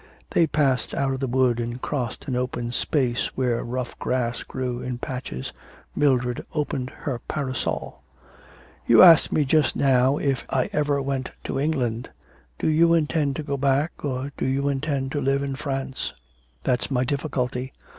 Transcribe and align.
They 0.31 0.47
passed 0.47 0.95
out 0.95 1.13
of 1.13 1.19
the 1.19 1.27
wood 1.27 1.59
and 1.59 1.79
crossed 1.79 2.27
an 2.27 2.35
open 2.35 2.71
space 2.71 3.27
where 3.35 3.63
rough 3.63 3.99
grass 3.99 4.41
grew 4.41 4.81
in 4.81 4.97
patches. 4.97 5.53
Mildred 5.95 6.43
opened 6.55 6.89
her 6.89 7.19
parasol. 7.27 8.01
'You 8.87 9.03
asked 9.03 9.31
me 9.31 9.45
just 9.45 9.75
now 9.75 10.17
if 10.17 10.43
I 10.49 10.71
ever 10.73 10.99
went 11.03 11.33
to 11.43 11.59
England. 11.59 12.09
Do 12.57 12.67
you 12.67 12.95
intend 12.95 13.35
to 13.35 13.43
go 13.43 13.57
back, 13.57 13.91
or 14.03 14.31
do 14.39 14.47
you 14.47 14.69
intend 14.69 15.11
to 15.11 15.21
live 15.21 15.43
in 15.43 15.55
France?' 15.55 16.13
'That's 16.63 16.89
my 16.89 17.03
difficulty. 17.03 17.71